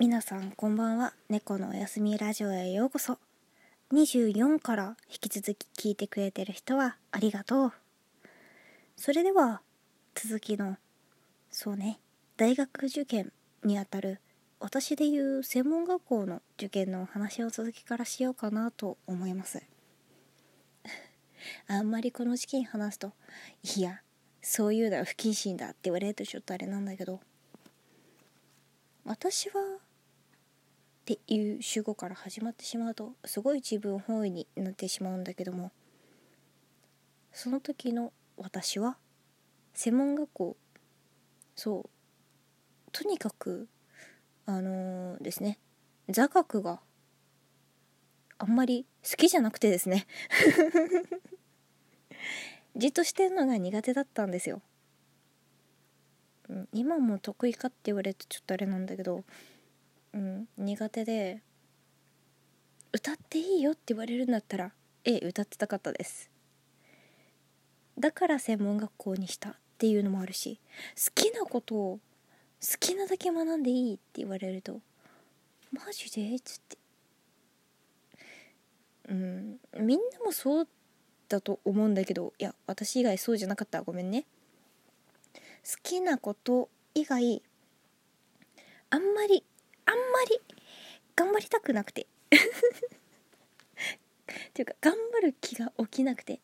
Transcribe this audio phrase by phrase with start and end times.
[0.00, 1.12] 皆さんこんばんは。
[1.28, 3.18] 猫のおやすみラジオへようこそ。
[3.92, 7.72] 24から引き続き聞いてくれてる人はありがとう。
[8.94, 9.60] それでは
[10.14, 10.76] 続きの
[11.50, 11.98] そうね
[12.36, 13.32] 大学受験
[13.64, 14.20] にあたる
[14.60, 19.60] 私でいう専門学校の受験のお話を続きからしようかなと思います。
[21.66, 23.14] あんまりこの時期に話すと
[23.76, 24.00] いや
[24.42, 27.18] そういうのは不謹慎だって言われるとちょっとあれなんだけど。
[29.04, 29.54] 私は
[31.08, 35.72] っていう主語から始まってしまうとすごい自分本位になってしまうんだけども
[37.32, 38.98] その時の私は
[39.72, 40.56] 専門学校
[41.56, 41.90] そう
[42.92, 43.68] とにかく
[44.44, 45.58] あのー、ですね
[46.10, 46.80] 座学が
[48.36, 50.06] あんまり好きじゃなくてですね
[52.76, 54.60] じっとしてるのが苦手だったんですよ、
[56.50, 59.24] うん、今も得意かって言われるとちょっとあれなんだけど
[60.18, 61.42] うん苦手で
[62.92, 64.72] 歌っていいよって言われるんだったら
[65.04, 66.28] ええ歌ってたかったです。
[67.96, 70.60] だから専門学校にしたっていうのもあるし
[70.96, 72.00] 好きなことを
[72.60, 74.80] 好きなだけ学んでいいって言われると
[75.72, 76.34] マジで？
[76.34, 76.78] っつって。
[79.08, 80.68] うんみんなもそう
[81.28, 83.82] だと思うんだけどいや私以外そうじゃなかった。
[83.82, 84.24] ごめんね。
[85.64, 87.42] 好きなこと以外
[88.90, 89.44] あんまり
[90.24, 90.40] り
[91.16, 92.06] 頑張りたくなくて。
[94.30, 96.40] っていうか頑張る気が起きなくて。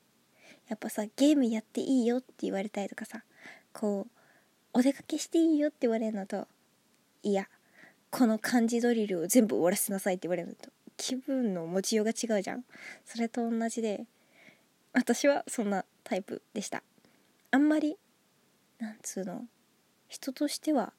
[0.69, 3.23] やっぱさゲームやっていいよって言われたりとかさ
[3.73, 4.11] こう
[4.73, 6.49] お出かけしていいよって言われるのと
[7.23, 7.49] いや
[8.11, 12.65] この漢字ドリルを全部終わらせなさいって言われるのと気分の持ちようが違うじゃん。
[13.05, 14.07] それと同じで
[14.93, 16.85] 私はそんなタイプでした。
[17.51, 17.97] あんまり
[18.79, 19.43] なんつうの
[20.09, 20.93] 人としては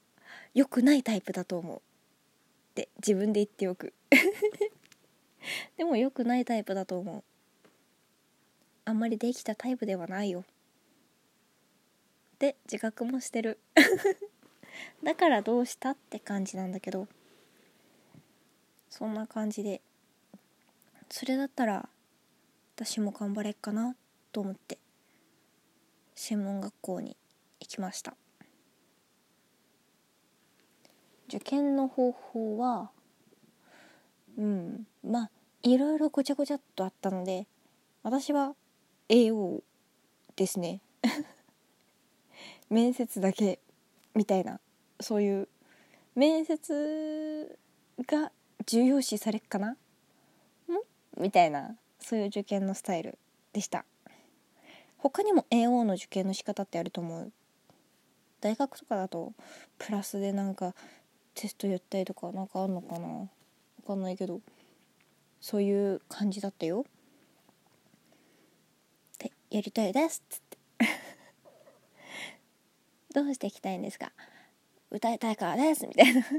[0.54, 1.82] 良くないタイプだと思う。
[2.76, 3.94] って自分で言っておく。
[5.78, 7.24] でも良くないタイプだと思う。
[8.84, 10.42] あんまりできたタイプではないよ。
[10.42, 13.60] って自覚もしてる。
[15.04, 17.08] だからどうしたって感じなんだけど。
[18.90, 19.82] そんな感じで。
[21.10, 21.88] それだったら
[22.76, 23.96] 私も頑張れっかな
[24.34, 24.80] と思って
[26.14, 27.16] 専門学校に
[27.62, 28.18] 行きました。
[31.28, 32.92] 受験の方法は
[34.38, 35.30] うんまあ
[35.64, 37.48] いろいろごちゃごちゃっとあったので
[38.04, 38.54] 私は
[39.10, 39.62] AO
[40.36, 40.82] ですね。
[42.70, 43.60] 面接だけ
[44.14, 44.60] みたいな
[45.00, 45.48] そういう
[46.16, 47.58] 面接
[48.08, 48.32] が
[48.66, 49.72] 重要視されっかな？
[49.72, 49.78] ん？
[51.18, 53.18] みたいなそういう受験のスタイル
[53.54, 53.86] でした。
[54.98, 57.32] 他にも AO の受験の仕方ってあると思う。
[58.42, 59.34] 大学とかだと
[59.78, 60.76] プラスでなんか
[61.36, 63.08] テストやったりとかなんかあんのかな？
[63.08, 63.28] わ
[63.86, 64.42] かんないけど
[65.40, 66.86] そういう感じだったよ。
[69.20, 70.58] でやりたいですっつって。
[73.14, 74.12] どうしていきたいんですか？
[74.90, 76.26] 歌いたいからですみたいな。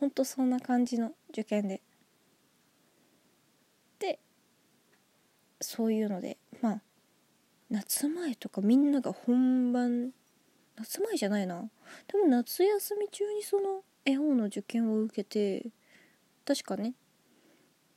[0.00, 1.82] ほんとそんな感じの受験で。
[3.98, 4.18] で
[5.60, 6.82] そういうのでまあ
[7.70, 10.12] 夏前とかみんなが本番
[10.76, 11.68] 夏前じゃないな。
[12.06, 15.68] 多分夏休み中にその絵本の受験を受けて
[16.44, 16.94] 確かね。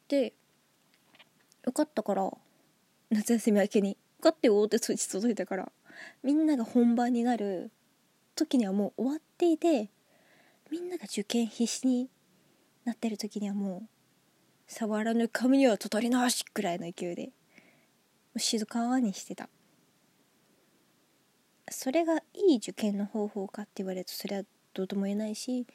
[0.07, 0.33] で
[1.63, 2.31] 受かったから
[3.09, 5.71] 夏休み明けに受かってよって通知届いたから
[6.23, 7.71] みんなが本番になる
[8.35, 9.89] 時にはもう終わっていて
[10.71, 12.09] みんなが受験必死に
[12.85, 13.89] なってる時にはもう
[14.67, 17.29] 触らぬ髪にはととりなしくらいの勢いで
[18.37, 19.49] 静かにしてた。
[21.71, 24.43] それがいい受験の方法かって言われるとそれは
[24.73, 25.65] どうとも言えないし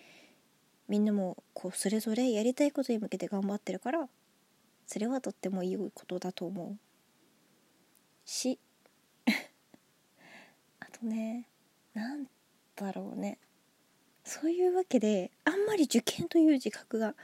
[0.88, 4.08] みんなもこうそれぞれやりたいことに向けて頑張ってるから
[4.86, 6.78] それはとってもいいことだと思う
[8.24, 8.58] し。
[10.80, 11.48] あとね
[11.94, 12.26] なん
[12.76, 13.38] だろうね。
[14.24, 17.14] そういうわけであんまり受験という自覚が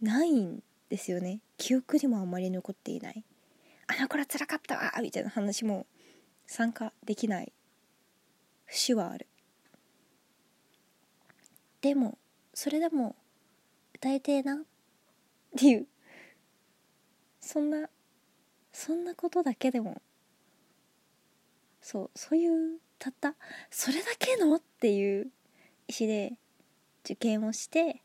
[0.00, 1.40] ないんですよね。
[1.56, 3.24] 記憶にもあんまり残っていない。
[3.86, 5.86] あの頃つらかったわみたいな話も
[6.46, 7.52] 参加できない
[8.66, 9.26] 節はある。
[11.80, 12.18] でも
[12.54, 13.16] それでも
[13.94, 14.58] 歌いてえなっ
[15.56, 15.86] ていう。
[17.40, 17.88] そんな
[18.72, 20.00] そんなことだけでも。
[21.80, 23.34] そうそういうたった
[23.70, 25.26] それだけのっていう
[25.86, 26.32] 意思で
[27.04, 28.00] 受験をして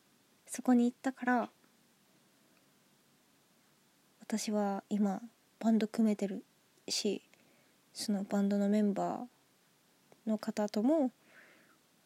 [0.45, 1.50] そこに行ったから
[4.19, 5.21] 私は今
[5.59, 6.44] バンド組めてる
[6.89, 7.23] し
[7.94, 9.38] そのバンドのメンバー
[10.29, 11.11] の方とも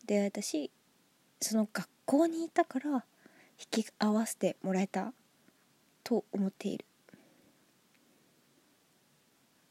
[0.06, 0.72] 出会えたし
[1.42, 3.06] その学校にいたから
[3.60, 5.14] 引き合わせてもらえた
[6.04, 6.86] と思っている。
[6.86, 6.88] っ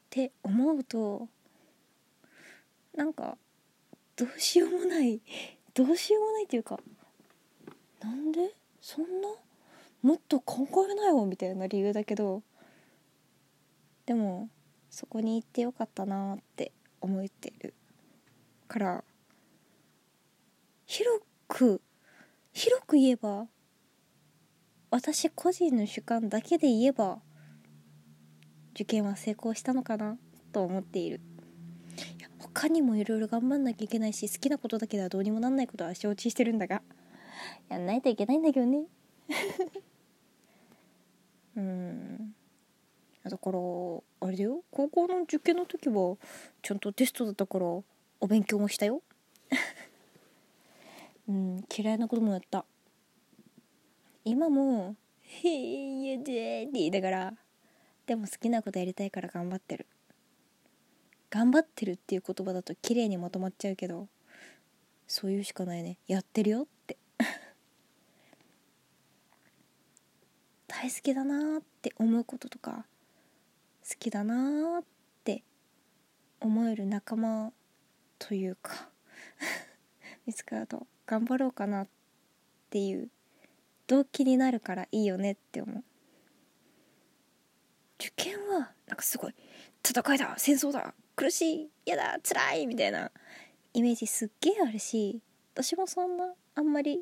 [0.09, 1.27] て思うと
[2.95, 3.37] なんか
[4.15, 5.21] どうしようもない
[5.73, 6.79] どうしようもないっていうか
[7.99, 9.29] なんでそんな
[10.03, 12.43] もっと考えなよみたいな理由だけど
[14.05, 14.49] でも
[14.91, 16.71] そこに行ってよかったなって
[17.01, 17.73] 思ってる。
[18.63, 19.03] から
[20.85, 21.81] 広く
[22.51, 23.47] 広く言えば
[24.91, 27.19] 私個人の主観だけで言えば
[28.73, 30.17] 受験は成功したのかな
[30.51, 31.21] と思っている。
[32.39, 36.81] 他にもいろいろ頑張んなきゃいけないし好きなことだけではどうにもなんないことは承知してるんだが。
[37.69, 38.85] やんないといけないんだけどね。
[41.57, 42.35] うん。
[43.23, 43.59] だから
[44.21, 44.63] あれだよ。
[44.69, 46.17] 高校の受験の時は
[46.61, 47.65] ちゃんとテストだったから
[48.23, 49.01] お勉強もしたよ。
[51.27, 52.65] うん嫌いなこともやった。
[54.23, 57.37] 今も「へえやで」って言いながら
[58.05, 59.87] でも好きなことやりたいから頑張ってる。
[61.31, 64.07] 頑張ってるっていう言葉だと綺麗にまとまっちゃうけど
[65.05, 65.97] そういうしかないね。
[66.07, 66.97] やってるよって。
[70.67, 72.87] 大好きだなって思うこととか
[73.85, 74.83] 好きだなっ
[75.25, 75.43] て
[76.39, 77.51] 思える仲間
[78.27, 78.87] というか
[80.25, 81.87] 見つかると頑張ろうかなっ
[82.69, 83.09] ていう
[83.87, 85.83] 動機になるからいいよねって思う。
[87.99, 89.35] 受験はなんかすごい
[89.85, 93.11] 戦いだ戦争だ苦しい嫌だ辛いみたいな
[93.73, 95.21] イメージすっげえあるし
[95.53, 97.01] 私もそんなあんまり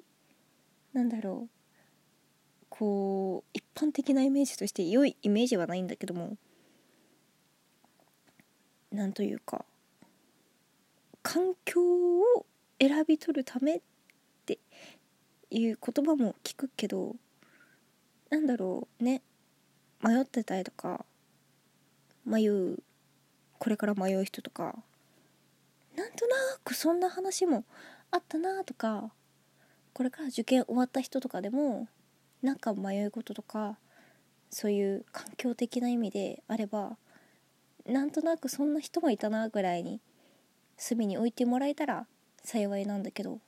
[0.94, 6.38] なんだろうこう一般的なイメージとして良いイメージはないんだけども
[8.92, 9.66] なんというか
[11.24, 12.46] 環境を
[12.80, 13.82] 選び取るためっ
[14.46, 14.60] て
[15.50, 17.16] いう言葉も聞くけど
[18.30, 19.22] なんだろうね。
[20.04, 21.06] 迷ってたりとか
[22.26, 22.80] 迷う
[23.60, 24.76] これから迷う人とか
[25.96, 27.64] なんとなくそんな話も
[28.10, 29.12] あったなとか
[29.94, 31.88] これから受験終わった人とかでも
[32.42, 33.78] なんか迷い事とか
[34.50, 36.98] そういう環境的な意味であれば
[37.86, 40.02] なんとなくそんな人もいたなぐらいに
[40.78, 42.08] 隅に置いてもらえたら
[42.44, 43.40] 幸いなんだけど。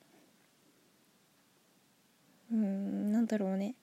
[2.51, 3.75] うんなんだろうね。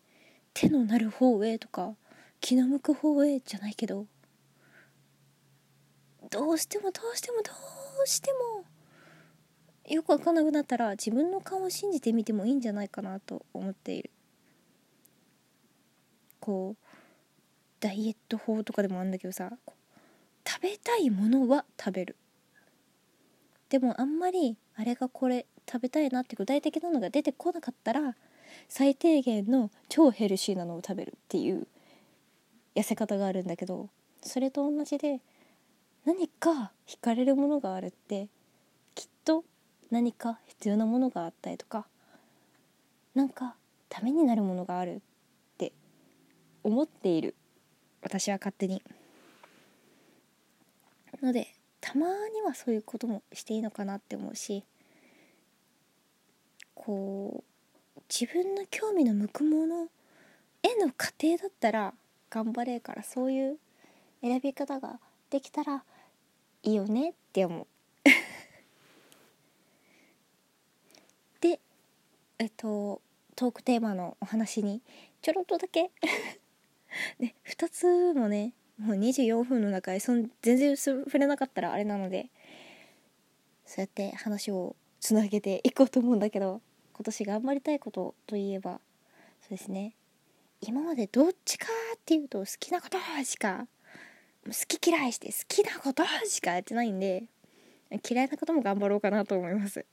[0.54, 1.94] 手のなる方へとか
[2.40, 4.06] 気の向く方へじゃないけど。
[6.30, 7.50] どうしてもどうしてもど
[8.04, 8.64] うしても
[9.88, 14.10] よくわかんなくなったら自分の顔を信じてみてもいいんじゃないかなと思っている。
[16.38, 16.86] こう
[17.80, 19.50] ダイエット法とかでもあるんだけどさ
[20.46, 22.16] 食べたいものは食べる。
[23.70, 28.16] でもあんまりあれがこれ食べたいなって具体的なのが出てこなかったら
[28.68, 31.66] 最低限の超ヘルシーなのを食べるっていう
[32.74, 33.88] 痩せ方があるんだけど
[34.22, 35.20] それと同じで
[36.04, 38.28] 何か惹かれるものがあるって
[38.96, 39.44] きっと
[39.90, 41.86] 何か必要なものがあったりとか
[43.14, 43.54] なんか
[43.88, 45.00] ためになるものがあるっ
[45.58, 45.72] て
[46.64, 47.36] 思っている
[48.02, 48.82] 私は勝手に。
[51.22, 51.48] ので
[51.80, 54.64] たまにはそういうこともしていいのかなって思うし
[56.74, 57.42] こ
[57.96, 59.88] う自分の興味の向くもの
[60.62, 61.94] への過程だったら
[62.28, 63.58] 頑張れるからそういう
[64.22, 65.00] 選び方が
[65.30, 65.82] できたら
[66.62, 67.66] いいよねって思う。
[71.40, 71.60] で
[72.38, 73.00] えっと
[73.36, 74.82] トークテーマのお話に
[75.22, 75.90] ちょろっとだけ。
[77.18, 82.30] ね2つもねもう24分の中でそん全然触れなかったらあれなので
[83.66, 86.62] そうやって話をつなげていこうと思うんだけど
[86.94, 88.80] 今年頑張りたいことといえば
[89.42, 89.94] そうですね
[90.62, 93.66] 今までどっちかっていうと好きなことしか
[94.46, 97.24] 好き嫌いして好きなことしかやってないんで
[98.08, 99.84] 嫌いなことも頑張ろうかなと思いますい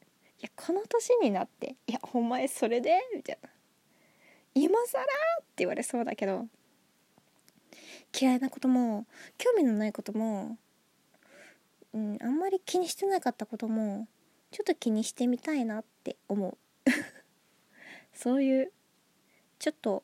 [0.41, 3.49] やこの年になって「いやお前それで?」みたいな
[4.55, 5.05] 「今更?」って
[5.57, 6.47] 言われそうだけど
[8.19, 9.05] 嫌いなことも
[9.37, 10.57] 興味のないことも、
[11.93, 14.07] うん、あんまり気にしてなかったことも
[14.51, 16.57] ちょっと気にしてみたいなって思う。
[18.13, 18.71] そういう
[19.59, 20.03] ちょっと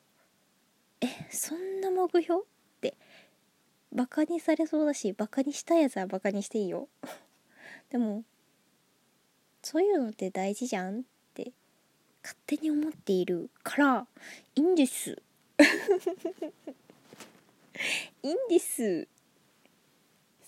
[1.00, 2.44] えそんな目標っ
[2.80, 2.96] て
[3.92, 6.88] バカにされそうだしバカにしたやつはバカにしていいよ。
[7.90, 8.24] でも
[9.62, 11.52] そういうのって大事じゃんって
[12.22, 14.06] 勝手に思っているから
[14.54, 15.20] いいんです。
[18.22, 19.08] いいんです。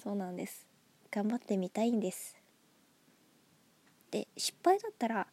[0.03, 0.67] そうなんです。
[1.11, 2.37] 頑張ってみたいんです。
[4.11, 5.27] で失敗だったら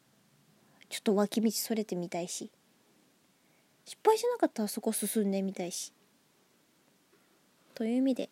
[0.89, 2.51] ちょっと脇道それてみたいし。
[3.85, 5.93] 失敗しなかったらそこ進んでみたいし。
[7.75, 8.29] という意味で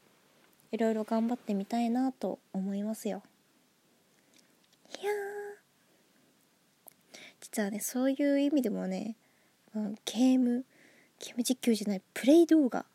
[0.72, 3.22] いろいろ頑張ってみたいなと思いますよ。
[5.02, 5.12] いや
[7.40, 9.16] 実はねそういう意味でもね、
[9.76, 10.66] うん、ゲーム
[11.20, 12.86] ゲーム実況じゃないプレイ動画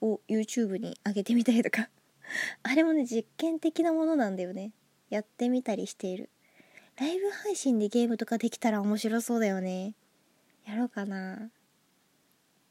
[0.00, 1.88] を YouTube に上げてみたりとか。
[2.62, 4.72] あれもね実験的なものなんだよね。
[5.10, 6.30] やってみたりしている。
[6.96, 9.94] ライブ配信でゲームとかできたら面白そうだよね。
[10.64, 11.50] やろうかな。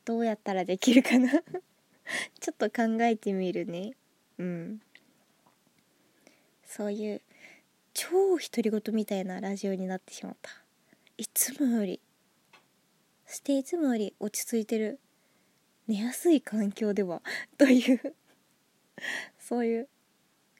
[0.03, 1.31] どうやったらできるかな。
[2.39, 3.95] ちょっと考えてみるね。
[4.37, 4.81] うん。
[6.65, 7.21] そういう
[7.93, 10.51] 超独り言みたいなラジオになってしまった。
[11.17, 12.01] いつもより。
[13.27, 14.99] していつもより落ち着いてる。
[15.87, 17.21] 寝やすい環境では
[17.57, 18.15] という
[19.37, 19.89] そういう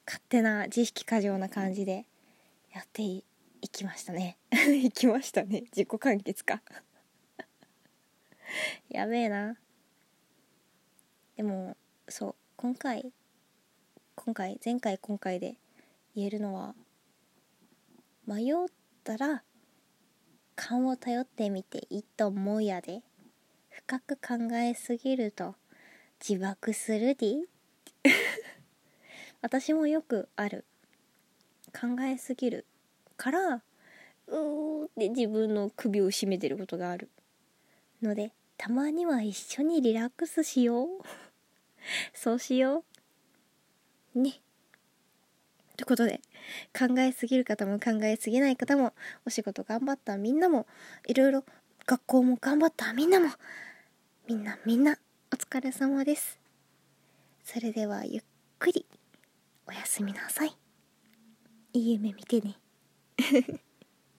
[0.06, 2.06] 勝手な自意識過剰な感じで
[2.72, 3.24] やってい
[3.72, 4.38] きましたね。
[4.84, 5.62] いきましたね。
[5.72, 6.62] 自己完結か。
[8.88, 9.58] やべえな。
[11.36, 11.76] でも
[12.08, 13.12] そう今回
[14.14, 15.58] 今回前回今回で
[16.14, 16.74] 言えるのは
[18.26, 18.54] 迷っ
[19.04, 19.44] たら
[20.54, 23.02] 勘を頼ってみていいと思うやで。
[23.76, 25.54] 深く考えすぎると
[26.26, 27.36] 自爆するで？
[29.42, 30.64] 私もよくある。
[31.78, 32.64] 考えすぎる
[33.18, 37.10] からうーって自分の首を絞めてることがある。
[38.00, 40.88] のでたまには一緒にリラックスしよう。
[42.16, 42.82] そうしよ
[44.14, 44.18] う。
[44.18, 44.40] ね。
[45.76, 46.22] ということで
[46.76, 48.94] 考えすぎる方も考えすぎない方も
[49.26, 50.66] お仕事頑張ったみんなも
[51.06, 51.44] いろいろ
[51.86, 53.28] 学校も頑張ったみんなも
[54.28, 54.98] みんなみんな
[55.32, 56.40] お疲れ様です。
[57.44, 58.22] それではゆっ
[58.58, 58.84] くり
[59.68, 60.56] おやすみなさい。
[61.74, 62.56] いい夢見てね。